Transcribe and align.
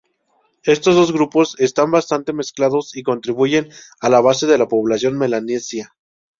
Estos 0.63 0.95
dos 0.95 1.11
grupos 1.13 1.55
están 1.59 1.91
bastante 1.91 2.33
mezclados 2.33 2.97
y 2.97 3.03
constituyen 3.03 3.69
la 4.01 4.19
base 4.19 4.47
de 4.47 4.57
la 4.57 4.67
población 4.67 5.15
melanesia. 5.15 5.93